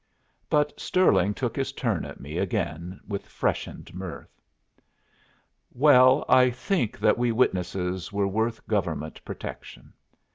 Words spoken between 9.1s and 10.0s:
protection.